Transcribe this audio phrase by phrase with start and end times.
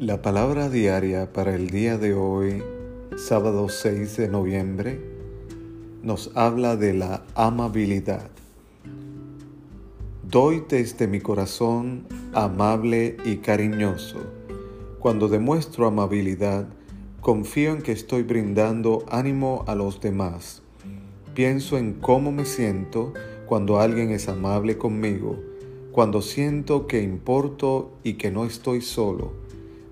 [0.00, 2.62] La palabra diaria para el día de hoy,
[3.18, 4.98] sábado 6 de noviembre,
[6.02, 8.30] nos habla de la amabilidad.
[10.22, 14.20] Doy desde mi corazón amable y cariñoso.
[15.00, 16.66] Cuando demuestro amabilidad,
[17.20, 20.62] confío en que estoy brindando ánimo a los demás.
[21.34, 23.12] Pienso en cómo me siento
[23.44, 25.38] cuando alguien es amable conmigo,
[25.92, 29.49] cuando siento que importo y que no estoy solo.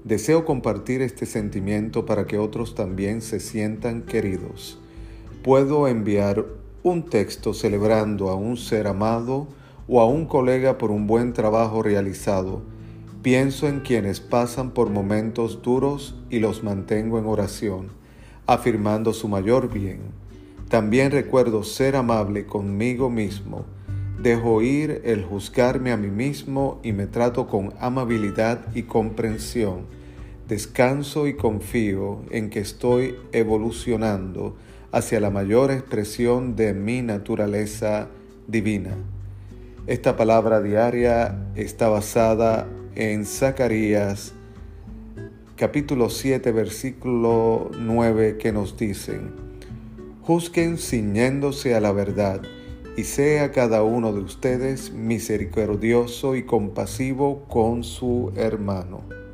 [0.09, 4.79] Deseo compartir este sentimiento para que otros también se sientan queridos.
[5.45, 6.47] Puedo enviar
[6.83, 9.49] un texto celebrando a un ser amado
[9.87, 12.63] o a un colega por un buen trabajo realizado.
[13.21, 17.89] Pienso en quienes pasan por momentos duros y los mantengo en oración,
[18.47, 20.01] afirmando su mayor bien.
[20.71, 23.67] También recuerdo ser amable conmigo mismo.
[24.23, 29.98] Dejo ir el juzgarme a mí mismo y me trato con amabilidad y comprensión.
[30.49, 34.57] Descanso y confío en que estoy evolucionando
[34.93, 38.09] hacia la mayor expresión de mi naturaleza
[38.47, 38.97] divina.
[39.87, 44.33] Esta palabra diaria está basada en Zacarías
[45.57, 49.33] capítulo 7 versículo 9 que nos dicen,
[50.23, 52.41] Juzguen ciñéndose a la verdad,
[52.97, 59.28] y sea cada uno de ustedes misericordioso y compasivo con su hermano.